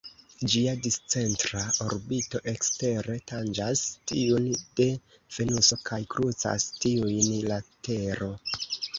Ĝia 0.51 0.71
discentra 0.85 1.59
orbito 1.83 2.39
ekstere 2.51 3.17
tanĝas 3.31 3.83
tiun 4.11 4.47
de 4.79 4.87
Venuso 5.35 5.77
kaj 5.91 5.99
krucas 6.15 6.65
tiujn 6.87 7.29
la 7.53 7.59
Tero. 7.89 8.31